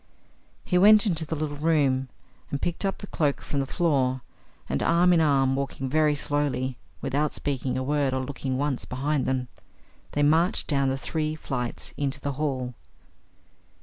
[0.65, 2.09] He went into the little room
[2.49, 4.21] and picked up the cloak from the floor,
[4.67, 9.27] and, arm in arm, walking very slowly, without speaking a word or looking once behind
[9.27, 9.47] them,
[10.13, 12.73] they marched down the three flights into the hall.